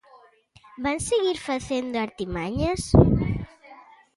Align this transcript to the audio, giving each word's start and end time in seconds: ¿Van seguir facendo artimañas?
¿Van 0.83 0.99
seguir 1.09 1.37
facendo 1.47 1.95
artimañas? 2.05 2.81